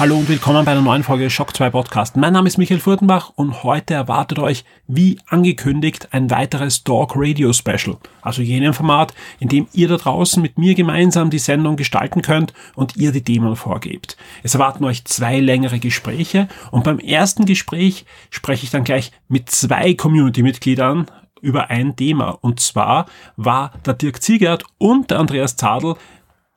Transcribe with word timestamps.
Hallo 0.00 0.16
und 0.16 0.30
willkommen 0.30 0.64
bei 0.64 0.72
einer 0.72 0.80
neuen 0.80 1.02
Folge 1.02 1.28
Shock 1.28 1.54
2 1.54 1.68
Podcast. 1.68 2.16
Mein 2.16 2.32
Name 2.32 2.48
ist 2.48 2.56
Michael 2.56 2.80
Furtenbach 2.80 3.32
und 3.36 3.64
heute 3.64 3.92
erwartet 3.92 4.38
euch, 4.38 4.64
wie 4.86 5.18
angekündigt, 5.28 6.08
ein 6.12 6.30
weiteres 6.30 6.84
Dog 6.84 7.12
Radio 7.16 7.52
Special. 7.52 7.98
Also 8.22 8.40
jenem 8.40 8.72
Format, 8.72 9.12
in 9.40 9.50
dem 9.50 9.68
ihr 9.74 9.88
da 9.88 9.98
draußen 9.98 10.40
mit 10.40 10.56
mir 10.56 10.74
gemeinsam 10.74 11.28
die 11.28 11.38
Sendung 11.38 11.76
gestalten 11.76 12.22
könnt 12.22 12.54
und 12.74 12.96
ihr 12.96 13.12
die 13.12 13.20
Themen 13.20 13.56
vorgebt. 13.56 14.16
Es 14.42 14.54
erwarten 14.54 14.84
euch 14.84 15.04
zwei 15.04 15.38
längere 15.38 15.78
Gespräche 15.78 16.48
und 16.70 16.82
beim 16.82 16.98
ersten 16.98 17.44
Gespräch 17.44 18.06
spreche 18.30 18.64
ich 18.64 18.70
dann 18.70 18.84
gleich 18.84 19.12
mit 19.28 19.50
zwei 19.50 19.92
Community-Mitgliedern 19.92 21.08
über 21.42 21.68
ein 21.68 21.94
Thema. 21.94 22.38
Und 22.40 22.58
zwar 22.60 23.04
war 23.36 23.72
der 23.84 23.92
Dirk 23.92 24.22
Ziegert 24.22 24.64
und 24.78 25.10
der 25.10 25.18
Andreas 25.18 25.56
Zadel 25.56 25.96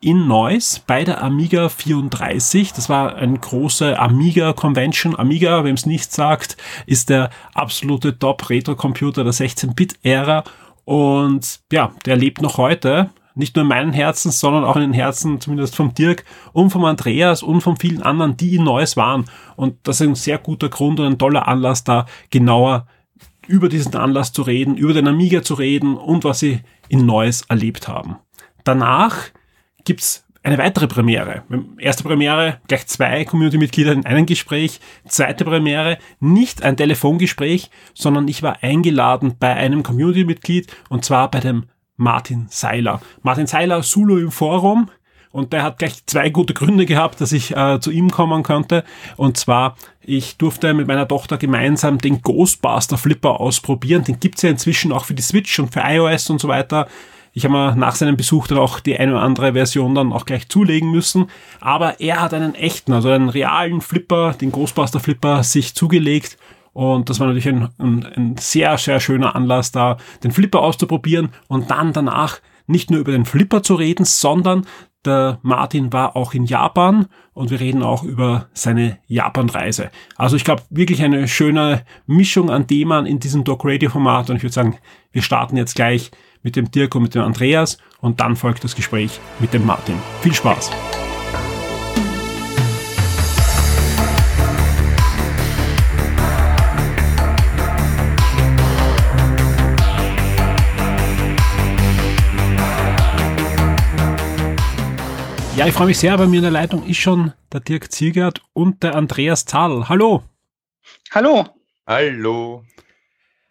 in 0.04 0.28
Neuss 0.28 0.80
bei 0.86 1.06
der 1.06 1.24
Amiga 1.24 1.70
34. 1.70 2.74
Das 2.74 2.90
war 2.90 3.16
eine 3.16 3.40
große 3.40 3.98
Amiga 3.98 4.52
Convention. 4.52 5.18
Amiga, 5.18 5.64
wem 5.64 5.76
es 5.76 5.86
nicht 5.86 6.12
sagt, 6.12 6.58
ist 6.86 7.10
der 7.10 7.30
absolute 7.54 8.20
Top-Retro-Computer 8.20 9.24
der 9.24 9.34
16-Bit-Ära. 9.34 10.44
Und 10.84 11.62
ja, 11.72 11.94
der 12.06 12.18
lebt 12.18 12.42
noch 12.42 12.58
heute. 12.58 13.12
Nicht 13.36 13.56
nur 13.56 13.64
in 13.64 13.70
meinen 13.70 13.94
Herzen, 13.94 14.32
sondern 14.32 14.66
auch 14.66 14.76
in 14.76 14.82
den 14.82 14.94
Herzen 14.94 15.40
zumindest 15.40 15.76
vom 15.76 15.94
Dirk 15.94 16.26
und 16.52 16.70
vom 16.70 16.84
Andreas 16.84 17.42
und 17.42 17.62
von 17.62 17.78
vielen 17.78 18.04
anderen, 18.04 18.36
die 18.36 18.56
in 18.56 18.64
Neuss 18.66 18.98
waren. 18.98 19.26
Und 19.56 19.78
das 19.84 20.02
ist 20.02 20.08
ein 20.08 20.16
sehr 20.16 20.38
guter 20.38 20.68
Grund 20.70 21.00
und 21.00 21.06
ein 21.06 21.18
toller 21.18 21.48
Anlass, 21.48 21.84
da 21.84 22.06
genauer 22.30 22.88
über 23.48 23.70
diesen 23.70 23.96
Anlass 23.96 24.34
zu 24.34 24.42
reden, 24.42 24.76
über 24.76 24.94
den 24.94 25.08
Amiga 25.08 25.42
zu 25.42 25.54
reden 25.54 25.96
und 25.96 26.26
was 26.26 26.40
sie 26.40 26.60
in 26.90 27.06
Neuss 27.06 27.44
erlebt 27.44 27.88
haben. 27.88 28.18
Danach 28.66 29.32
gibt's 29.84 30.26
eine 30.44 30.58
weitere 30.58 30.88
Premiere. 30.88 31.44
Erste 31.78 32.04
Premiere, 32.04 32.60
gleich 32.68 32.86
zwei 32.88 33.24
Community-Mitglieder 33.24 33.94
in 33.94 34.06
einem 34.06 34.26
Gespräch. 34.26 34.82
Zweite 35.08 35.46
Premiere, 35.46 35.98
nicht 36.20 36.64
ein 36.64 36.76
Telefongespräch, 36.76 37.70
sondern 37.94 38.28
ich 38.28 38.44
war 38.44 38.62
eingeladen 38.62 39.36
bei 39.40 39.54
einem 39.54 39.84
Community-Mitglied 39.84 40.76
und 40.90 41.06
zwar 41.06 41.32
bei 41.32 41.40
dem 41.40 41.66
Martin 41.96 42.48
Seiler. 42.50 43.02
Martin 43.22 43.48
Seiler, 43.48 43.84
Sulu 43.84 44.18
im 44.18 44.32
Forum. 44.32 44.90
Und 45.32 45.52
der 45.52 45.64
hat 45.64 45.80
gleich 45.80 46.06
zwei 46.06 46.30
gute 46.30 46.54
Gründe 46.54 46.86
gehabt, 46.86 47.20
dass 47.20 47.32
ich 47.32 47.58
äh, 47.58 47.80
zu 47.80 47.90
ihm 47.90 48.12
kommen 48.12 48.44
konnte. 48.44 48.84
Und 49.18 49.36
zwar, 49.36 49.78
ich 50.00 50.38
durfte 50.38 50.76
mit 50.76 50.86
meiner 50.86 51.08
Tochter 51.08 51.40
gemeinsam 51.40 51.98
den 51.98 52.22
Ghostbuster 52.22 53.00
Flipper 53.00 53.40
ausprobieren. 53.40 54.04
Den 54.04 54.20
gibt's 54.20 54.44
ja 54.44 54.52
inzwischen 54.52 54.92
auch 54.92 55.06
für 55.06 55.16
die 55.16 55.24
Switch 55.24 55.58
und 55.58 55.74
für 55.74 55.80
iOS 55.80 56.30
und 56.30 56.40
so 56.40 56.50
weiter. 56.50 56.88
Ich 57.34 57.46
habe 57.46 57.54
mir 57.54 57.76
nach 57.76 57.96
seinem 57.96 58.16
Besuch 58.16 58.48
dann 58.48 58.60
auch 58.60 58.80
die 58.80 58.98
eine 58.98 59.14
oder 59.14 59.24
andere 59.24 59.54
Version 59.54 59.96
dann 59.96 60.14
auch 60.14 60.26
gleich 60.26 60.48
zulegen 60.50 60.92
müssen. 60.92 61.28
Aber 61.60 62.00
er 62.00 62.22
hat 62.22 62.34
einen 62.34 62.54
echten, 62.54 62.94
also 62.94 63.10
einen 63.10 63.30
realen 63.30 63.82
Flipper, 63.82 64.34
den 64.34 64.52
Ghostbuster 64.52 65.00
Flipper, 65.00 65.44
sich 65.44 65.74
zugelegt. 65.74 66.38
Und 66.74 67.10
das 67.10 67.20
war 67.20 67.28
natürlich 67.28 67.50
ein, 67.50 67.70
ein, 67.80 68.06
ein 68.06 68.38
sehr, 68.38 68.78
sehr 68.78 69.00
schöner 69.00 69.36
Anlass, 69.36 69.72
da 69.72 69.98
den 70.24 70.32
Flipper 70.32 70.60
auszuprobieren 70.60 71.30
und 71.48 71.72
dann 71.72 71.92
danach 71.92 72.40
nicht 72.68 72.92
nur 72.92 73.00
über 73.00 73.12
den 73.12 73.26
Flipper 73.26 73.64
zu 73.64 73.76
reden, 73.76 74.06
sondern 74.06 74.66
der 75.06 75.40
Martin 75.42 75.92
war 75.94 76.16
auch 76.16 76.34
in 76.34 76.46
Japan 76.46 77.08
und 77.34 77.52
wir 77.52 77.60
reden 77.60 77.84
auch 77.84 78.04
über 78.04 78.48
seine 78.54 79.00
Japan-Reise. 79.08 79.92
Also 80.16 80.36
ich 80.36 80.44
glaube 80.44 80.64
wirklich 80.70 81.02
eine 81.04 81.28
schöne 81.28 81.84
Mischung 82.06 82.50
an 82.50 82.68
Themen 82.68 83.06
in 83.06 83.20
diesem 83.20 83.44
Doc 83.44 83.62
Radio 83.66 83.90
Format 83.90 84.30
und 84.30 84.38
ich 84.38 84.44
würde 84.44 84.54
sagen, 84.54 84.78
wir 85.12 85.22
starten 85.22 85.58
jetzt 85.58 85.76
gleich 85.76 86.12
mit 86.42 86.56
dem 86.56 86.72
Dirk 86.72 86.96
und 86.96 87.04
mit 87.04 87.16
dem 87.16 87.24
Andreas 87.24 87.78
und 88.02 88.20
dann 88.20 88.36
folgt 88.36 88.64
das 88.64 88.76
Gespräch 88.76 89.20
mit 89.40 89.54
dem 89.54 89.66
Martin. 89.66 89.96
Viel 90.22 90.34
Spaß! 90.34 90.72
Ja, 105.56 105.68
ich 105.68 105.74
freue 105.74 105.86
mich 105.86 106.00
sehr. 106.00 106.18
Bei 106.18 106.26
mir 106.26 106.38
in 106.38 106.44
der 106.44 106.52
Leitung 106.52 106.84
ist 106.88 106.98
schon 106.98 107.32
der 107.52 107.60
Dirk 107.60 107.92
Ziegert 107.92 108.42
und 108.54 108.82
der 108.82 108.96
Andreas 108.96 109.46
Zadl. 109.46 109.88
Hallo. 109.88 110.24
Hallo. 111.12 111.46
Hallo. 111.86 112.64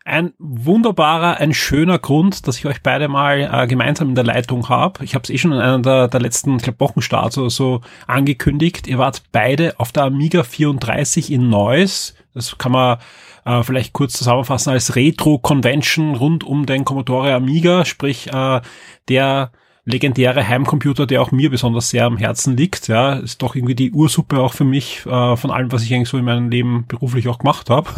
Ein 0.04 0.34
wunderbarer, 0.38 1.36
ein 1.36 1.54
schöner 1.54 2.00
Grund, 2.00 2.48
dass 2.48 2.58
ich 2.58 2.66
euch 2.66 2.82
beide 2.82 3.06
mal 3.06 3.48
äh, 3.52 3.68
gemeinsam 3.68 4.08
in 4.08 4.14
der 4.16 4.24
Leitung 4.24 4.68
habe. 4.68 5.04
Ich 5.04 5.14
habe 5.14 5.22
es 5.22 5.30
eh 5.30 5.38
schon 5.38 5.52
in 5.52 5.60
einer 5.60 5.78
der, 5.78 6.08
der 6.08 6.20
letzten 6.20 6.58
glaub, 6.58 6.80
Wochenstarts 6.80 7.38
oder 7.38 7.50
so 7.50 7.82
angekündigt. 8.08 8.88
Ihr 8.88 8.98
wart 8.98 9.22
beide 9.30 9.78
auf 9.78 9.92
der 9.92 10.02
Amiga 10.02 10.42
34 10.42 11.30
in 11.30 11.50
Neuss. 11.50 12.16
Das 12.34 12.58
kann 12.58 12.72
man 12.72 12.98
äh, 13.44 13.62
vielleicht 13.62 13.92
kurz 13.92 14.14
zusammenfassen 14.14 14.70
als 14.70 14.96
Retro-Convention 14.96 16.16
rund 16.16 16.42
um 16.42 16.66
den 16.66 16.84
Commodore 16.84 17.32
Amiga, 17.32 17.84
sprich 17.84 18.26
äh, 18.32 18.60
der 19.08 19.52
legendäre 19.84 20.46
Heimcomputer, 20.46 21.06
der 21.06 21.22
auch 21.22 21.32
mir 21.32 21.50
besonders 21.50 21.90
sehr 21.90 22.06
am 22.06 22.16
Herzen 22.16 22.56
liegt. 22.56 22.88
Ja, 22.88 23.14
ist 23.14 23.42
doch 23.42 23.54
irgendwie 23.54 23.74
die 23.74 23.92
Ursuppe 23.92 24.40
auch 24.40 24.52
für 24.52 24.64
mich 24.64 25.04
äh, 25.06 25.36
von 25.36 25.50
allem, 25.50 25.72
was 25.72 25.82
ich 25.82 25.92
eigentlich 25.92 26.08
so 26.08 26.18
in 26.18 26.24
meinem 26.24 26.50
Leben 26.50 26.86
beruflich 26.86 27.28
auch 27.28 27.38
gemacht 27.38 27.70
habe. 27.70 27.90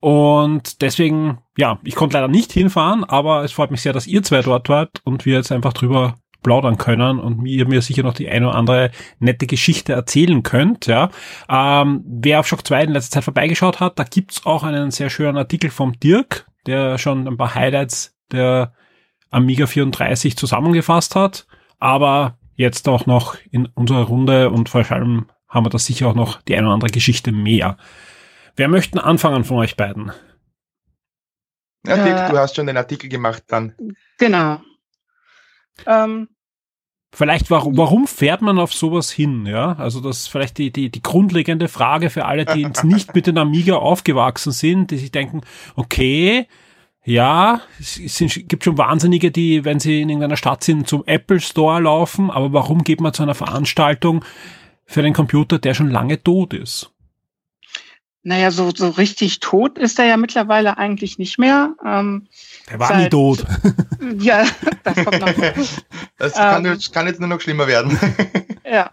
Und 0.00 0.80
deswegen, 0.80 1.38
ja, 1.56 1.80
ich 1.82 1.96
konnte 1.96 2.16
leider 2.16 2.28
nicht 2.28 2.52
hinfahren, 2.52 3.04
aber 3.04 3.42
es 3.42 3.52
freut 3.52 3.70
mich 3.70 3.82
sehr, 3.82 3.92
dass 3.92 4.06
ihr 4.06 4.22
zwei 4.22 4.42
dort 4.42 4.68
wart 4.68 5.00
und 5.04 5.26
wir 5.26 5.34
jetzt 5.34 5.50
einfach 5.50 5.72
drüber 5.72 6.14
plaudern 6.42 6.78
können 6.78 7.18
und 7.18 7.44
ihr 7.46 7.66
mir 7.66 7.82
sicher 7.82 8.04
noch 8.04 8.14
die 8.14 8.28
eine 8.28 8.48
oder 8.48 8.56
andere 8.56 8.90
nette 9.18 9.46
Geschichte 9.46 9.92
erzählen 9.92 10.44
könnt. 10.44 10.86
Ja. 10.86 11.10
Ähm, 11.48 12.04
wer 12.06 12.40
auf 12.40 12.46
Shock 12.46 12.66
2 12.66 12.84
in 12.84 12.92
letzter 12.92 13.14
Zeit 13.16 13.24
vorbeigeschaut 13.24 13.80
hat, 13.80 13.98
da 13.98 14.04
gibt's 14.04 14.46
auch 14.46 14.62
einen 14.62 14.92
sehr 14.92 15.10
schönen 15.10 15.36
Artikel 15.36 15.70
vom 15.70 15.98
Dirk, 15.98 16.46
der 16.66 16.98
schon 16.98 17.26
ein 17.26 17.36
paar 17.36 17.56
Highlights 17.56 18.16
der 18.30 18.72
Amiga 19.30 19.66
34 19.66 20.36
zusammengefasst 20.36 21.14
hat. 21.14 21.46
Aber 21.78 22.38
jetzt 22.54 22.88
auch 22.88 23.06
noch 23.06 23.36
in 23.50 23.66
unserer 23.66 24.04
Runde 24.04 24.50
und 24.50 24.68
vor 24.68 24.90
allem 24.90 25.26
haben 25.48 25.64
wir 25.64 25.70
da 25.70 25.78
sicher 25.78 26.08
auch 26.08 26.14
noch 26.14 26.42
die 26.42 26.56
eine 26.56 26.66
oder 26.66 26.74
andere 26.74 26.90
Geschichte 26.90 27.32
mehr. 27.32 27.76
Wer 28.56 28.68
möchte 28.68 29.02
anfangen 29.02 29.44
von 29.44 29.58
euch 29.58 29.76
beiden? 29.76 30.12
Ja, 31.86 31.96
Dirk, 31.96 32.28
äh, 32.28 32.30
du 32.30 32.38
hast 32.38 32.56
schon 32.56 32.66
den 32.66 32.76
Artikel 32.76 33.08
gemacht 33.08 33.44
dann. 33.46 33.74
Genau. 34.18 34.60
Ähm, 35.86 36.28
Vielleicht, 37.10 37.50
warum, 37.50 37.76
warum 37.78 38.06
fährt 38.06 38.42
man 38.42 38.58
auf 38.58 38.74
sowas 38.74 39.10
hin? 39.10 39.46
Ja, 39.46 39.72
also 39.78 40.00
das 40.00 40.20
ist 40.20 40.26
vielleicht 40.28 40.58
die, 40.58 40.70
die, 40.70 40.90
die 40.90 41.02
grundlegende 41.02 41.68
Frage 41.68 42.10
für 42.10 42.26
alle, 42.26 42.44
die 42.44 42.60
jetzt 42.60 42.84
nicht 42.84 43.14
mit 43.14 43.26
den 43.26 43.38
Amiga 43.38 43.76
aufgewachsen 43.76 44.52
sind, 44.52 44.90
die 44.90 44.98
sich 44.98 45.10
denken, 45.10 45.40
okay, 45.74 46.46
ja, 47.04 47.62
es 47.80 47.94
sind, 47.94 48.48
gibt 48.48 48.64
schon 48.64 48.76
Wahnsinnige, 48.76 49.30
die, 49.30 49.64
wenn 49.64 49.80
sie 49.80 50.02
in 50.02 50.08
irgendeiner 50.08 50.36
Stadt 50.36 50.62
sind, 50.64 50.88
zum 50.88 51.04
Apple 51.06 51.40
Store 51.40 51.80
laufen, 51.80 52.30
aber 52.30 52.52
warum 52.52 52.84
geht 52.84 53.00
man 53.00 53.14
zu 53.14 53.22
einer 53.22 53.34
Veranstaltung 53.34 54.24
für 54.84 55.00
einen 55.00 55.14
Computer, 55.14 55.58
der 55.58 55.74
schon 55.74 55.90
lange 55.90 56.22
tot 56.22 56.52
ist? 56.54 56.92
Naja, 58.28 58.50
so, 58.50 58.70
so 58.74 58.90
richtig 58.90 59.40
tot 59.40 59.78
ist 59.78 59.98
er 59.98 60.04
ja 60.04 60.16
mittlerweile 60.16 60.76
eigentlich 60.76 61.18
nicht 61.18 61.38
mehr. 61.38 61.74
Ähm, 61.82 62.28
der 62.68 62.78
war 62.78 62.88
seit, 62.88 63.04
nie 63.04 63.08
tot. 63.08 63.46
Ja, 64.18 64.44
das 64.84 65.04
kommt 65.04 65.20
noch. 65.20 65.28
Das 66.18 66.34
kann, 66.34 66.64
ähm, 66.66 66.78
kann 66.92 67.06
jetzt 67.06 67.20
nur 67.20 67.28
noch 67.28 67.40
schlimmer 67.40 67.66
werden. 67.66 67.98
Ja. 68.70 68.90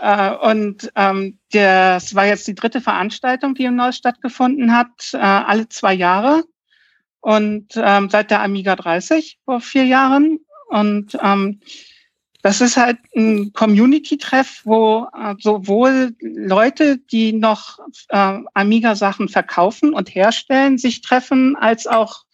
Äh, 0.00 0.34
und 0.50 0.90
ähm, 0.96 1.38
das 1.52 2.14
war 2.14 2.24
jetzt 2.24 2.48
die 2.48 2.54
dritte 2.54 2.80
Veranstaltung, 2.80 3.54
die 3.54 3.64
im 3.64 3.76
Neues 3.76 3.96
stattgefunden 3.96 4.74
hat, 4.74 5.12
äh, 5.12 5.18
alle 5.18 5.68
zwei 5.68 5.92
Jahre. 5.92 6.44
Und 7.24 7.68
ähm, 7.76 8.10
seit 8.10 8.30
der 8.30 8.42
Amiga 8.42 8.76
30 8.76 9.38
vor 9.46 9.62
vier 9.62 9.86
Jahren. 9.86 10.40
Und 10.68 11.16
ähm, 11.22 11.60
das 12.42 12.60
ist 12.60 12.76
halt 12.76 12.98
ein 13.16 13.54
Community-Treff, 13.54 14.60
wo 14.64 15.06
äh, 15.18 15.34
sowohl 15.38 16.14
Leute, 16.20 16.98
die 16.98 17.32
noch 17.32 17.78
äh, 18.10 18.40
Amiga-Sachen 18.52 19.30
verkaufen 19.30 19.94
und 19.94 20.14
herstellen, 20.14 20.76
sich 20.76 21.00
treffen, 21.00 21.56
als 21.56 21.86
auch 21.86 22.24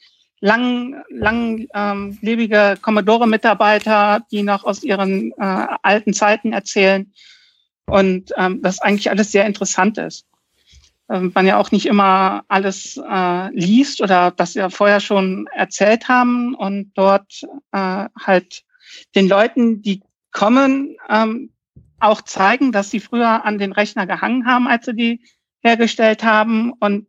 lang, 0.40 1.04
langlebige 1.08 2.72
ähm, 2.74 2.82
Commodore-Mitarbeiter, 2.82 4.26
die 4.32 4.42
noch 4.42 4.64
aus 4.64 4.82
ihren 4.82 5.30
äh, 5.38 5.66
alten 5.82 6.14
Zeiten 6.14 6.52
erzählen. 6.52 7.12
Und 7.86 8.32
ähm, 8.36 8.60
das 8.60 8.80
eigentlich 8.80 9.10
alles 9.10 9.30
sehr 9.30 9.46
interessant 9.46 9.98
ist. 9.98 10.26
Ähm, 11.10 11.32
man 11.34 11.46
ja 11.46 11.58
auch 11.58 11.72
nicht 11.72 11.86
immer 11.86 12.44
alles 12.48 12.96
äh, 12.96 13.50
liest 13.52 14.00
oder 14.00 14.30
das 14.30 14.54
wir 14.54 14.70
vorher 14.70 15.00
schon 15.00 15.48
erzählt 15.52 16.08
haben 16.08 16.54
und 16.54 16.92
dort 16.94 17.42
äh, 17.72 18.06
halt 18.18 18.62
den 19.14 19.28
Leuten, 19.28 19.82
die 19.82 20.02
kommen, 20.32 20.96
ähm, 21.08 21.50
auch 21.98 22.22
zeigen, 22.22 22.72
dass 22.72 22.90
sie 22.90 23.00
früher 23.00 23.44
an 23.44 23.58
den 23.58 23.72
Rechner 23.72 24.06
gehangen 24.06 24.46
haben, 24.46 24.68
als 24.68 24.86
sie 24.86 24.94
die 24.94 25.24
hergestellt 25.62 26.22
haben 26.22 26.72
und 26.72 27.08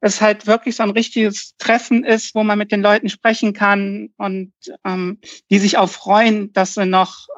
es 0.00 0.20
halt 0.20 0.46
wirklich 0.46 0.76
so 0.76 0.82
ein 0.82 0.90
richtiges 0.90 1.56
Treffen 1.58 2.04
ist, 2.04 2.34
wo 2.34 2.42
man 2.42 2.58
mit 2.58 2.72
den 2.72 2.82
Leuten 2.82 3.08
sprechen 3.08 3.52
kann 3.52 4.10
und 4.16 4.52
ähm, 4.84 5.20
die 5.50 5.58
sich 5.58 5.78
auch 5.78 5.88
freuen, 5.88 6.52
dass 6.52 6.74
sie 6.74 6.86
noch 6.86 7.28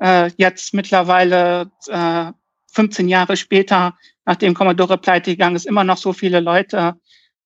äh, 0.00 0.30
jetzt 0.36 0.74
mittlerweile 0.74 1.70
äh, 1.88 2.32
15 2.76 3.08
Jahre 3.08 3.36
später, 3.36 3.96
nachdem 4.26 4.54
Commodore 4.54 4.98
pleite 4.98 5.30
gegangen 5.30 5.56
ist, 5.56 5.66
immer 5.66 5.82
noch 5.82 5.96
so 5.96 6.12
viele 6.12 6.40
Leute 6.40 6.94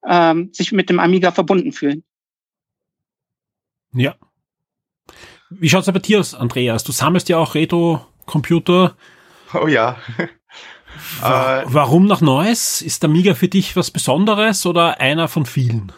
ähm, 0.07 0.51
sich 0.53 0.73
mit 0.73 0.91
dem 0.91 0.99
Amiga 0.99 1.31
verbunden 1.31 1.73
fühlen. 1.73 2.03
Ja. 3.93 4.17
Wie 5.51 5.69
schaut's 5.69 5.87
bei 5.87 5.99
dir 5.99 6.21
aus, 6.21 6.35
Andreas? 6.35 6.85
Du 6.85 6.93
sammelst 6.93 7.29
ja 7.29 7.39
auch 7.39 7.55
Retro-Computer. 7.55 8.97
Oh 9.55 9.67
ja. 9.67 9.97
Wa 11.21 11.63
warum 11.67 12.07
nach 12.07 12.21
Neues? 12.21 12.83
Ist 12.83 13.03
der 13.03 13.11
Amiga 13.11 13.35
für 13.35 13.49
dich 13.49 13.77
was 13.77 13.91
Besonderes 13.91 14.67
oder 14.67 15.01
einer 15.01 15.29
von 15.29 15.47
vielen? 15.47 15.93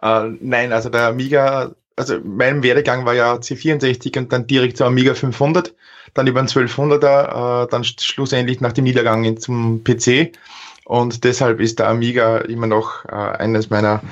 Äh, 0.00 0.30
nein, 0.40 0.72
also 0.72 0.88
der 0.88 1.08
Amiga, 1.08 1.74
also 1.96 2.18
mein 2.22 2.62
Werdegang 2.62 3.04
war 3.04 3.14
ja 3.14 3.34
C64 3.34 4.18
und 4.18 4.32
dann 4.32 4.46
direkt 4.46 4.76
zum 4.76 4.88
Amiga 4.88 5.14
500, 5.14 5.74
dann 6.14 6.26
über 6.26 6.42
den 6.42 6.48
1200er, 6.48 7.64
äh, 7.64 7.68
dann 7.70 7.84
schlussendlich 7.84 8.60
nach 8.60 8.72
dem 8.72 8.84
Niedergang 8.84 9.38
zum 9.38 9.82
PC 9.82 10.32
und 10.86 11.24
deshalb 11.24 11.58
ist 11.58 11.80
der 11.80 11.88
Amiga 11.88 12.38
immer 12.38 12.68
noch 12.68 13.04
äh, 13.06 13.08
eines 13.08 13.70
meiner, 13.70 14.02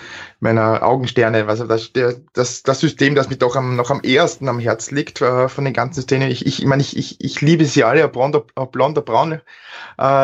meiner 0.40 0.82
Augensterne. 0.82 1.46
Also 1.46 1.68
das, 1.68 1.92
der, 1.92 2.16
das, 2.32 2.64
das 2.64 2.80
System, 2.80 3.14
das 3.14 3.30
mir 3.30 3.36
doch 3.36 3.54
am, 3.54 3.76
noch 3.76 3.92
am 3.92 4.00
ersten 4.00 4.48
am 4.48 4.58
Herz 4.58 4.90
liegt 4.90 5.20
äh, 5.20 5.48
von 5.48 5.64
den 5.64 5.72
ganzen 5.72 6.02
Szenen. 6.02 6.32
Ich, 6.32 6.44
ich, 6.44 6.58
ich 6.58 6.66
meine, 6.66 6.82
ich, 6.82 6.96
ich, 6.96 7.22
ich 7.22 7.40
liebe 7.40 7.64
sie 7.64 7.84
alle, 7.84 8.02
ob 8.02 8.14
blond, 8.14 8.42
ob 8.56 8.72
blond, 8.72 8.98
ob 8.98 9.06
braun. 9.06 9.34
Äh, 9.34 9.40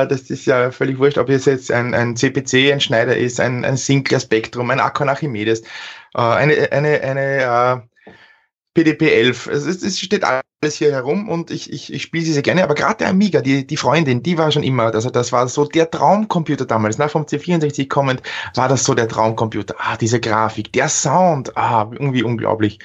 das 0.08 0.22
ist 0.22 0.44
ja 0.46 0.72
völlig 0.72 0.98
wurscht, 0.98 1.18
ob 1.18 1.28
es 1.28 1.44
jetzt 1.44 1.70
ein, 1.70 1.94
ein 1.94 2.16
CPC, 2.16 2.72
ein 2.72 2.80
Schneider 2.80 3.16
ist, 3.16 3.38
ein, 3.38 3.64
ein 3.64 3.76
Sinclair 3.76 4.18
Spectrum, 4.18 4.70
ein 4.70 4.80
Akon 4.80 5.08
Archimedes, 5.08 5.62
eine, 6.18 6.72
eine, 6.72 7.00
eine 7.00 7.84
äh, 8.06 8.14
PDP-11. 8.74 9.50
Es, 9.50 9.66
es 9.66 9.98
steht 9.98 10.24
alles 10.24 10.76
hier 10.76 10.92
herum 10.92 11.28
und 11.28 11.50
ich, 11.50 11.72
ich, 11.72 11.92
ich 11.92 12.02
spiele 12.02 12.24
sie 12.24 12.32
sehr 12.32 12.42
gerne, 12.42 12.62
aber 12.62 12.74
gerade 12.74 12.98
der 12.98 13.08
Amiga, 13.08 13.40
die, 13.40 13.66
die 13.66 13.76
Freundin, 13.76 14.22
die 14.22 14.38
war 14.38 14.52
schon 14.52 14.62
immer, 14.62 14.94
also 14.94 15.10
das 15.10 15.32
war 15.32 15.48
so 15.48 15.64
der 15.64 15.90
Traumcomputer 15.90 16.66
damals, 16.66 16.98
nach 16.98 17.10
vom 17.10 17.24
C64 17.24 17.88
kommend, 17.88 18.22
war 18.54 18.68
das 18.68 18.84
so 18.84 18.94
der 18.94 19.08
Traumcomputer. 19.08 19.74
Ah, 19.78 19.96
diese 19.96 20.20
Grafik, 20.20 20.72
der 20.72 20.88
Sound, 20.88 21.56
ah, 21.56 21.88
irgendwie 21.90 22.22
unglaublich. 22.22 22.78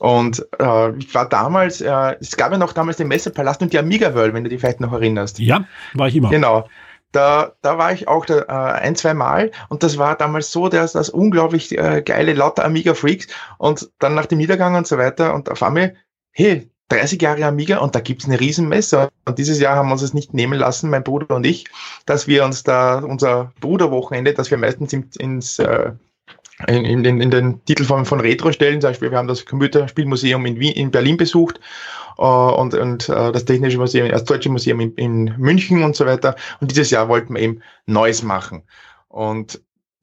Und 0.00 0.46
äh, 0.58 0.96
ich 0.96 1.14
war 1.14 1.28
damals, 1.28 1.80
äh, 1.80 2.16
es 2.20 2.36
gab 2.36 2.52
ja 2.52 2.58
noch 2.58 2.72
damals 2.72 2.96
den 2.98 3.08
Messepalast 3.08 3.62
und 3.62 3.72
die 3.72 3.78
Amiga 3.78 4.14
World, 4.14 4.34
wenn 4.34 4.44
du 4.44 4.50
dich 4.50 4.60
vielleicht 4.60 4.80
noch 4.80 4.92
erinnerst. 4.92 5.38
Ja, 5.38 5.64
war 5.94 6.08
ich 6.08 6.16
immer. 6.16 6.30
Genau 6.30 6.68
da, 7.12 7.52
da 7.62 7.78
war 7.78 7.92
ich 7.92 8.08
auch 8.08 8.24
da, 8.26 8.40
äh, 8.40 8.80
ein, 8.80 8.96
zwei 8.96 9.14
Mal 9.14 9.50
und 9.68 9.82
das 9.82 9.98
war 9.98 10.16
damals 10.16 10.52
so, 10.52 10.68
dass 10.68 10.92
das 10.92 11.10
unglaublich 11.10 11.76
äh, 11.76 12.02
geile, 12.02 12.34
lauter 12.34 12.64
Amiga-Freaks 12.64 13.28
und 13.58 13.90
dann 13.98 14.14
nach 14.14 14.26
dem 14.26 14.38
Niedergang 14.38 14.76
und 14.76 14.86
so 14.86 14.98
weiter 14.98 15.34
und 15.34 15.50
auf 15.50 15.62
einmal, 15.62 15.96
hey, 16.32 16.70
30 16.90 17.22
Jahre 17.22 17.44
Amiga 17.44 17.78
und 17.78 17.94
da 17.94 18.00
gibt's 18.00 18.26
eine 18.26 18.40
Riesenmesse. 18.40 19.10
Und 19.24 19.38
dieses 19.38 19.60
Jahr 19.60 19.76
haben 19.76 19.88
wir 19.88 19.92
uns 19.92 20.02
es 20.02 20.12
nicht 20.12 20.34
nehmen 20.34 20.58
lassen, 20.58 20.90
mein 20.90 21.04
Bruder 21.04 21.36
und 21.36 21.46
ich, 21.46 21.66
dass 22.04 22.26
wir 22.26 22.44
uns 22.44 22.64
da 22.64 22.98
unser 22.98 23.52
Bruderwochenende, 23.60 24.34
das 24.34 24.50
wir 24.50 24.58
meistens 24.58 24.92
ins, 24.92 25.16
ins 25.16 25.58
äh, 25.60 25.92
in, 26.68 26.84
in, 26.84 27.20
in 27.20 27.30
den 27.30 27.64
Titel 27.64 27.84
von, 27.84 28.04
von 28.04 28.20
Retro 28.20 28.52
stellen, 28.52 28.80
zum 28.80 28.90
Beispiel, 28.90 29.10
wir 29.10 29.18
haben 29.18 29.28
das 29.28 29.46
Computerspielmuseum 29.46 30.44
in, 30.46 30.60
Wien, 30.60 30.74
in 30.74 30.90
Berlin 30.90 31.16
besucht 31.16 31.60
äh, 32.18 32.22
und, 32.22 32.74
und 32.74 33.08
äh, 33.08 33.32
das 33.32 33.44
Technische 33.44 33.78
Museum, 33.78 34.08
das 34.08 34.24
Deutsche 34.24 34.50
Museum 34.50 34.80
in, 34.80 34.94
in 34.94 35.34
München 35.38 35.82
und 35.82 35.96
so 35.96 36.06
weiter. 36.06 36.36
Und 36.60 36.70
dieses 36.70 36.90
Jahr 36.90 37.08
wollten 37.08 37.34
wir 37.34 37.42
eben 37.42 37.62
Neues 37.86 38.22
machen. 38.22 38.62
Und 39.08 39.60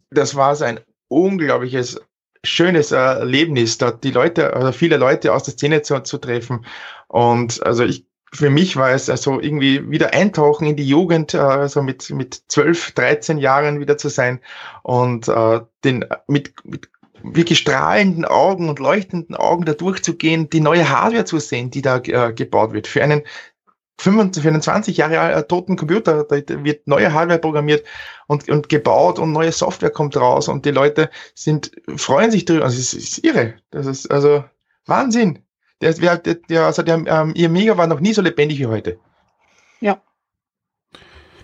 das 0.09 0.35
war 0.35 0.55
so 0.55 0.65
ein 0.65 0.79
unglaubliches 1.09 2.01
schönes 2.43 2.91
Erlebnis, 2.91 3.77
dort 3.77 4.03
die 4.03 4.11
Leute, 4.11 4.53
also 4.53 4.71
viele 4.71 4.97
Leute 4.97 5.33
aus 5.33 5.43
der 5.43 5.53
Szene 5.53 5.81
zu, 5.81 5.99
zu 6.01 6.17
treffen. 6.17 6.65
Und 7.07 7.65
also 7.65 7.83
ich, 7.83 8.06
für 8.33 8.49
mich 8.49 8.75
war 8.75 8.91
es 8.91 9.09
also 9.09 9.39
irgendwie 9.39 9.89
wieder 9.89 10.13
eintauchen 10.13 10.67
in 10.67 10.75
die 10.75 10.87
Jugend, 10.87 11.33
also 11.33 11.81
mit, 11.81 12.09
mit 12.09 12.43
12, 12.47 12.91
13 12.91 13.37
Jahren 13.37 13.79
wieder 13.79 13.97
zu 13.97 14.09
sein 14.09 14.41
und 14.83 15.27
äh, 15.27 15.61
den 15.83 16.05
mit, 16.27 16.53
mit 16.65 16.89
wirklich 17.23 17.59
strahlenden 17.59 18.25
Augen 18.25 18.69
und 18.69 18.79
leuchtenden 18.79 19.35
Augen 19.35 19.65
da 19.65 19.73
durchzugehen, 19.73 20.49
die 20.49 20.59
neue 20.59 20.89
Hardware 20.89 21.25
zu 21.25 21.39
sehen, 21.39 21.71
die 21.71 21.81
da 21.81 21.97
äh, 21.97 22.33
gebaut 22.33 22.73
wird. 22.73 22.87
Für 22.87 23.03
einen 23.03 23.23
25, 23.99 24.43
für 24.43 24.49
einen 24.49 24.61
20 24.61 24.97
Jahre 24.97 25.19
alten 25.19 25.47
toten 25.47 25.75
Computer, 25.75 26.23
da 26.23 26.35
wird 26.63 26.87
neue 26.87 27.13
Hardware 27.13 27.39
programmiert 27.39 27.85
und, 28.27 28.47
und 28.49 28.69
gebaut 28.69 29.17
und 29.19 29.31
neue 29.31 29.51
Software 29.51 29.89
kommt 29.89 30.15
raus 30.17 30.47
und 30.47 30.65
die 30.65 30.71
Leute 30.71 31.09
sind, 31.33 31.71
freuen 31.95 32.29
sich 32.29 32.45
drüber. 32.45 32.65
Also 32.65 32.79
es 32.79 32.93
ist 32.93 33.23
irre. 33.23 33.55
Das 33.71 33.87
ist 33.87 34.11
also 34.11 34.43
Wahnsinn. 34.85 35.46
Der, 35.81 35.93
der, 35.93 36.17
der, 36.17 36.65
also 36.65 36.81
der, 36.81 37.05
ähm, 37.05 37.33
ihr 37.35 37.49
Mega 37.49 37.77
war 37.77 37.87
noch 37.87 37.99
nie 37.99 38.13
so 38.13 38.21
lebendig 38.21 38.59
wie 38.59 38.65
heute. 38.65 38.99
Ja. 39.79 40.01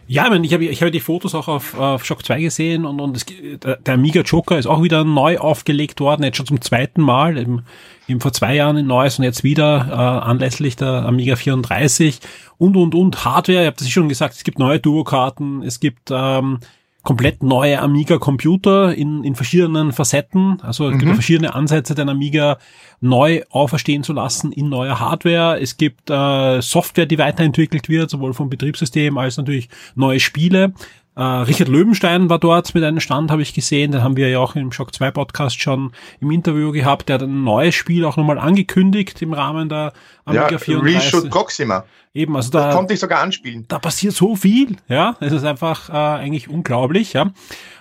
Ja, 0.05 0.25
ich, 0.25 0.29
meine, 0.31 0.45
ich 0.45 0.53
habe 0.53 0.65
ich 0.65 0.81
hab 0.81 0.91
die 0.91 0.99
Fotos 0.99 1.33
auch 1.33 1.47
auf, 1.47 1.79
auf 1.79 2.03
Shock 2.03 2.25
2 2.25 2.41
gesehen 2.41 2.85
und, 2.85 2.99
und 2.99 3.15
es, 3.15 3.25
der, 3.25 3.93
Amiga 3.93 4.21
Joker 4.21 4.57
ist 4.57 4.65
auch 4.65 4.83
wieder 4.83 5.05
neu 5.05 5.37
aufgelegt 5.37 6.01
worden, 6.01 6.23
jetzt 6.23 6.37
schon 6.37 6.45
zum 6.45 6.59
zweiten 6.59 7.01
Mal, 7.01 7.37
eben, 7.37 7.65
eben 8.07 8.19
vor 8.19 8.33
zwei 8.33 8.55
Jahren 8.55 8.75
ein 8.75 8.87
neues 8.87 9.17
und 9.17 9.23
jetzt 9.23 9.45
wieder 9.45 9.87
äh, 9.89 10.27
anlässlich 10.27 10.75
der 10.75 11.05
Amiga 11.05 11.37
34 11.37 12.19
und, 12.57 12.75
und, 12.75 12.95
und 12.95 13.23
Hardware, 13.23 13.61
ich 13.61 13.67
habe 13.67 13.77
das 13.77 13.89
schon 13.89 14.09
gesagt, 14.09 14.35
es 14.35 14.43
gibt 14.43 14.59
neue 14.59 14.79
Duo-Karten, 14.79 15.61
es 15.61 15.79
gibt 15.79 16.09
ähm, 16.11 16.59
komplett 17.03 17.43
neue 17.43 17.81
Amiga-Computer 17.81 18.95
in, 18.95 19.23
in 19.23 19.35
verschiedenen 19.35 19.91
Facetten. 19.91 20.61
Also 20.61 20.87
es 20.87 20.95
mhm. 20.95 20.99
gibt 20.99 21.13
verschiedene 21.13 21.53
Ansätze, 21.53 21.95
den 21.95 22.09
Amiga 22.09 22.57
neu 23.01 23.43
auferstehen 23.49 24.03
zu 24.03 24.13
lassen 24.13 24.53
in 24.53 24.69
neuer 24.69 24.99
Hardware. 24.99 25.59
Es 25.61 25.75
gibt 25.75 26.09
äh, 26.09 26.61
Software, 26.61 27.05
die 27.05 27.17
weiterentwickelt 27.17 27.89
wird, 27.89 28.09
sowohl 28.09 28.33
vom 28.33 28.49
Betriebssystem 28.49 29.17
als 29.17 29.35
natürlich 29.37 29.67
neue 29.95 30.21
Spiele. 30.21 30.73
Äh, 31.15 31.21
Richard 31.21 31.69
Löwenstein 31.69 32.29
war 32.29 32.39
dort 32.39 32.73
mit 32.73 32.83
einem 32.83 32.99
Stand, 32.99 33.29
habe 33.29 33.41
ich 33.41 33.53
gesehen. 33.53 33.91
Den 33.91 34.03
haben 34.03 34.17
wir 34.17 34.29
ja 34.29 34.39
auch 34.39 34.55
im 34.55 34.71
Shock 34.71 34.93
2 34.95 35.11
Podcast 35.11 35.61
schon 35.61 35.91
im 36.19 36.31
Interview 36.31 36.71
gehabt. 36.71 37.09
Der 37.09 37.15
hat 37.15 37.21
ein 37.21 37.43
neues 37.43 37.75
Spiel 37.75 38.03
auch 38.05 38.17
nochmal 38.17 38.39
angekündigt 38.39 39.21
im 39.21 39.33
Rahmen 39.33 39.69
der 39.69 39.93
Amiga 40.25 40.51
ja, 40.51 40.57
34. 40.57 41.13
Reshoot 41.13 41.29
Proxima. 41.29 41.85
Eben, 42.15 42.35
also 42.35 42.49
da 42.51 42.67
das 42.67 42.75
konnte 42.75 42.93
ich 42.93 42.99
sogar 42.99 43.21
anspielen. 43.21 43.65
Da 43.67 43.79
passiert 43.79 44.13
so 44.13 44.35
viel, 44.35 44.75
ja. 44.87 45.15
Es 45.19 45.31
ist 45.31 45.43
einfach 45.43 45.89
äh, 45.89 45.93
eigentlich 45.93 46.49
unglaublich, 46.49 47.13
ja. 47.13 47.31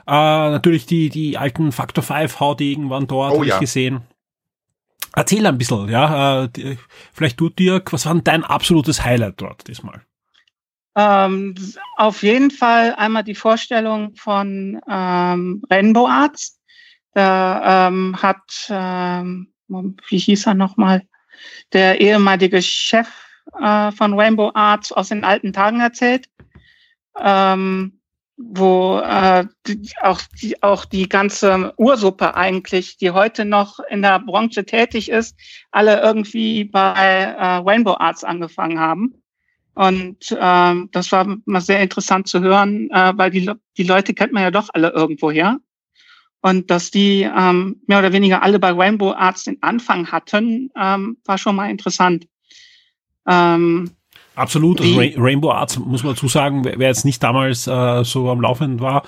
Äh, 0.06 0.50
natürlich 0.50 0.86
die, 0.86 1.08
die 1.08 1.38
alten 1.38 1.72
Factor 1.72 2.04
5 2.04 2.40
Haudegen 2.40 2.90
waren 2.90 3.06
dort, 3.06 3.32
oh, 3.32 3.36
habe 3.36 3.46
ja. 3.46 3.54
ich 3.54 3.60
gesehen. 3.60 4.02
Erzähl 5.14 5.46
ein 5.46 5.58
bisschen, 5.58 5.88
ja. 5.88 6.44
Äh, 6.44 6.76
vielleicht 7.12 7.40
du, 7.40 7.48
Dirk, 7.48 7.92
was 7.92 8.06
war 8.06 8.14
denn 8.14 8.24
dein 8.24 8.44
absolutes 8.44 9.04
Highlight 9.04 9.40
dort 9.40 9.68
diesmal? 9.68 10.02
Ähm, 10.94 11.54
auf 11.96 12.22
jeden 12.22 12.50
Fall 12.50 12.94
einmal 12.96 13.24
die 13.24 13.34
Vorstellung 13.34 14.14
von 14.16 14.80
ähm, 14.88 15.62
Rainbow 15.70 16.06
Arts. 16.06 16.58
Da 17.14 17.88
ähm, 17.88 18.16
hat, 18.20 18.66
ähm, 18.70 19.52
wie 19.68 20.18
hieß 20.18 20.46
er 20.46 20.54
nochmal, 20.54 21.02
der 21.72 22.00
ehemalige 22.00 22.62
Chef 22.62 23.08
äh, 23.60 23.92
von 23.92 24.18
Rainbow 24.18 24.50
Arts 24.54 24.92
aus 24.92 25.08
den 25.08 25.24
alten 25.24 25.52
Tagen 25.52 25.80
erzählt, 25.80 26.28
ähm, 27.18 28.00
wo 28.36 28.98
äh, 28.98 29.46
die, 29.66 29.90
auch, 30.00 30.20
die, 30.40 30.62
auch 30.62 30.84
die 30.84 31.08
ganze 31.08 31.74
Ursuppe 31.76 32.34
eigentlich, 32.34 32.96
die 32.96 33.10
heute 33.10 33.44
noch 33.44 33.78
in 33.90 34.02
der 34.02 34.20
Branche 34.20 34.64
tätig 34.64 35.10
ist, 35.10 35.38
alle 35.70 36.00
irgendwie 36.00 36.64
bei 36.64 36.94
äh, 36.94 37.56
Rainbow 37.56 37.96
Arts 37.98 38.24
angefangen 38.24 38.80
haben. 38.80 39.21
Und 39.74 40.36
ähm, 40.38 40.88
das 40.92 41.12
war 41.12 41.36
mal 41.46 41.60
sehr 41.60 41.80
interessant 41.80 42.28
zu 42.28 42.40
hören, 42.40 42.90
äh, 42.90 43.12
weil 43.16 43.30
die, 43.30 43.50
die 43.76 43.84
Leute 43.84 44.12
kennt 44.12 44.32
man 44.32 44.42
ja 44.42 44.50
doch 44.50 44.68
alle 44.72 44.90
irgendwoher. 44.90 45.58
Und 46.42 46.70
dass 46.70 46.90
die 46.90 47.22
ähm, 47.22 47.76
mehr 47.86 48.00
oder 48.00 48.12
weniger 48.12 48.42
alle 48.42 48.58
bei 48.58 48.72
Rainbow 48.72 49.12
Arts 49.12 49.44
den 49.44 49.62
Anfang 49.62 50.10
hatten, 50.10 50.70
ähm, 50.76 51.16
war 51.24 51.38
schon 51.38 51.56
mal 51.56 51.70
interessant. 51.70 52.26
Ähm, 53.26 53.90
Absolut. 54.34 54.80
Also 54.80 54.98
Rainbow 54.98 55.52
Arts, 55.52 55.78
muss 55.78 56.02
man 56.02 56.14
dazu 56.14 56.26
sagen, 56.26 56.64
wer, 56.64 56.78
wer 56.78 56.88
jetzt 56.88 57.04
nicht 57.04 57.22
damals 57.22 57.66
äh, 57.66 58.04
so 58.04 58.30
am 58.30 58.40
Laufenden 58.40 58.80
war, 58.80 59.04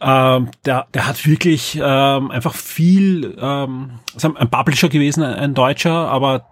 ähm, 0.00 0.50
der, 0.64 0.86
der 0.94 1.06
hat 1.06 1.26
wirklich 1.26 1.78
ähm, 1.82 2.30
einfach 2.30 2.54
viel, 2.54 3.36
ähm, 3.40 4.00
ist 4.14 4.24
ein 4.24 4.50
Publisher 4.50 4.88
gewesen, 4.88 5.22
ein, 5.22 5.34
ein 5.34 5.54
Deutscher, 5.54 6.08
aber 6.08 6.46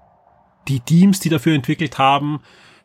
die 0.69 0.81
Teams, 0.81 1.21
die 1.21 1.29
dafür 1.29 1.55
entwickelt 1.55 1.99
haben, 1.99 2.41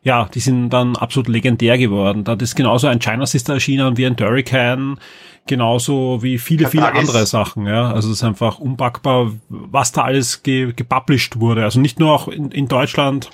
ja, 0.06 0.28
die 0.32 0.38
sind 0.38 0.70
dann 0.70 0.94
absolut 0.94 1.26
legendär 1.26 1.78
geworden. 1.78 2.22
Da 2.22 2.34
ist 2.34 2.54
genauso 2.54 2.86
ein 2.86 3.00
China 3.00 3.26
Sister 3.26 3.54
erschienen 3.54 3.96
wie 3.96 4.06
ein 4.06 4.16
Turrican, 4.16 5.00
genauso 5.48 6.22
wie 6.22 6.38
viele, 6.38 6.68
viele 6.68 6.94
andere 6.94 7.26
Sachen. 7.26 7.66
Ja, 7.66 7.90
also 7.90 8.10
es 8.10 8.18
ist 8.18 8.22
einfach 8.22 8.60
unpackbar, 8.60 9.32
was 9.48 9.90
da 9.90 10.02
alles 10.02 10.44
ge 10.44 10.72
gepublished 10.76 11.40
wurde. 11.40 11.64
Also 11.64 11.80
nicht 11.80 11.98
nur 11.98 12.12
auch 12.12 12.28
in, 12.28 12.52
in 12.52 12.68
Deutschland 12.68 13.30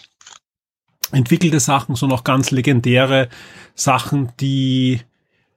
entwickelte 1.12 1.61
Sachen, 1.61 1.95
sondern 1.95 2.19
auch 2.19 2.25
ganz 2.25 2.50
legendäre 2.50 3.29
Sachen, 3.75 4.33
die 4.41 5.02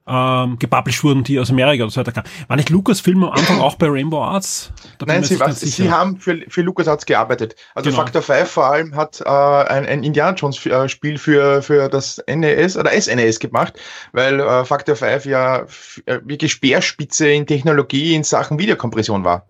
ähm, 0.06 0.58
gepublished 0.58 1.02
wurden, 1.02 1.24
die 1.24 1.38
aus 1.38 1.50
Amerika 1.50 1.84
oder 1.84 1.90
so 1.90 2.00
weiter 2.00 2.12
kamen. 2.12 2.28
War 2.48 2.56
nicht 2.56 2.70
Lucasfilm 2.70 3.24
am 3.24 3.30
Anfang 3.30 3.60
auch 3.60 3.74
bei 3.74 3.88
Rainbow 3.88 4.22
Arts? 4.22 4.72
Nein, 5.04 5.24
sie, 5.24 5.38
was, 5.40 5.60
sie 5.60 5.90
haben 5.90 6.18
für, 6.18 6.44
für 6.48 6.62
LucasArts 6.62 7.06
gearbeitet. 7.06 7.56
Also 7.74 7.90
genau. 7.90 8.02
Factor 8.02 8.22
5 8.22 8.48
vor 8.48 8.66
allem 8.66 8.94
hat 8.94 9.20
äh, 9.20 9.28
ein, 9.28 9.86
ein 9.86 10.04
Indiana 10.04 10.36
Jones 10.36 10.64
äh, 10.66 10.88
Spiel 10.88 11.18
für, 11.18 11.62
für 11.62 11.88
das 11.88 12.22
NES 12.28 12.76
oder 12.76 12.90
SNES 12.90 13.40
gemacht, 13.40 13.74
weil 14.12 14.40
äh, 14.40 14.64
Factor 14.64 14.96
5 14.96 15.26
ja 15.26 15.66
äh, 16.06 16.20
wirklich 16.24 16.52
Speerspitze 16.52 17.28
in 17.28 17.46
Technologie 17.46 18.14
in 18.14 18.22
Sachen 18.22 18.58
Videokompression 18.58 19.24
war. 19.24 19.46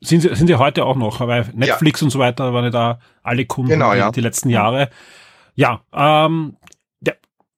Sind 0.00 0.22
sie, 0.22 0.34
sind 0.34 0.48
sie 0.48 0.56
heute 0.56 0.84
auch 0.84 0.96
noch, 0.96 1.20
weil 1.20 1.48
Netflix 1.54 2.00
ja. 2.00 2.06
und 2.06 2.10
so 2.10 2.18
weiter 2.18 2.52
waren 2.52 2.64
ja 2.64 2.70
da 2.70 2.98
alle 3.22 3.46
Kunden 3.46 3.70
genau, 3.70 3.94
ja. 3.94 4.10
die 4.10 4.20
letzten 4.20 4.50
Jahre. 4.50 4.90
Ja, 5.54 5.82
ähm, 5.92 6.56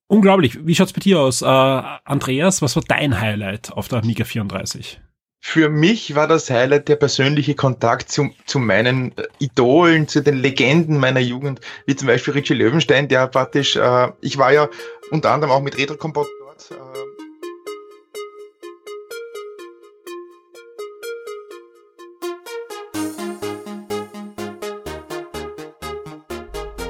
Unglaublich. 0.06 0.66
Wie 0.66 0.74
schaut's 0.74 0.92
bei 0.92 1.00
dir 1.00 1.20
aus? 1.20 1.42
Äh, 1.42 1.46
Andreas, 1.46 2.62
was 2.62 2.76
war 2.76 2.82
dein 2.86 3.20
Highlight 3.20 3.72
auf 3.72 3.88
der 3.88 4.00
Amiga 4.00 4.24
34? 4.24 5.00
Für 5.46 5.68
mich 5.68 6.14
war 6.14 6.26
das 6.26 6.48
Highlight 6.48 6.88
der 6.88 6.96
persönliche 6.96 7.54
Kontakt 7.54 8.10
zu, 8.10 8.30
zu 8.46 8.58
meinen 8.58 9.16
äh, 9.18 9.24
Idolen, 9.40 10.08
zu 10.08 10.22
den 10.22 10.36
Legenden 10.36 10.98
meiner 10.98 11.20
Jugend, 11.20 11.60
wie 11.86 11.94
zum 11.94 12.08
Beispiel 12.08 12.32
Richie 12.32 12.54
Löwenstein, 12.54 13.08
der 13.08 13.26
praktisch, 13.26 13.76
äh, 13.76 14.08
ich 14.22 14.38
war 14.38 14.52
ja 14.52 14.68
unter 15.10 15.32
anderem 15.32 15.52
auch 15.52 15.60
mit 15.60 15.76
Retro 15.76 15.96
Kompott 15.96 16.28
dort, 16.40 16.70
äh, 16.70 17.13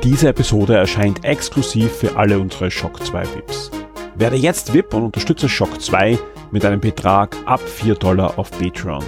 Diese 0.04 0.28
Episode 0.28 0.76
erscheint 0.76 1.24
exklusiv 1.24 1.90
für 1.90 2.14
alle 2.16 2.38
unsere 2.38 2.70
Shock 2.70 3.02
2 3.06 3.22
VIPs. 3.22 3.70
Werde 4.16 4.36
jetzt 4.36 4.74
VIP 4.74 4.92
und 4.92 5.04
unterstütze 5.04 5.48
Shock 5.48 5.80
2 5.80 6.18
mit 6.50 6.62
einem 6.66 6.78
Betrag 6.78 7.34
ab 7.46 7.60
4 7.60 7.94
Dollar 7.94 8.38
auf 8.38 8.50
Patreon. 8.50 9.02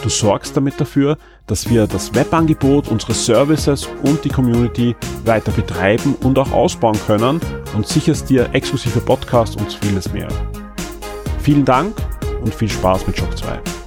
Du 0.00 0.08
sorgst 0.08 0.56
damit 0.56 0.80
dafür, 0.80 1.18
dass 1.48 1.68
wir 1.68 1.88
das 1.88 2.14
Webangebot, 2.14 2.86
unsere 2.92 3.12
Services 3.12 3.88
und 4.04 4.24
die 4.24 4.28
Community 4.28 4.94
weiter 5.24 5.50
betreiben 5.50 6.14
und 6.22 6.38
auch 6.38 6.52
ausbauen 6.52 6.98
können 7.08 7.40
und 7.74 7.88
sicherst 7.88 8.30
dir 8.30 8.48
exklusive 8.52 9.00
Podcasts 9.00 9.56
und 9.56 9.72
vieles 9.82 10.12
mehr. 10.12 10.28
Vielen 11.40 11.64
Dank 11.64 11.96
und 12.40 12.54
viel 12.54 12.68
Spaß 12.68 13.04
mit 13.08 13.18
Shock 13.18 13.36
2. 13.36 13.79